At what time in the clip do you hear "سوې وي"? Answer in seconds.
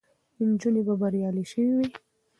1.51-1.87